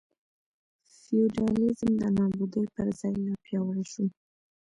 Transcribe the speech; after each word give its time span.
فیوډالېزم 0.99 1.91
د 2.01 2.03
نابودۍ 2.17 2.65
پر 2.75 2.87
ځای 2.99 3.13
لا 3.25 3.33
پیاوړی 3.43 3.85
شو. 3.91 4.05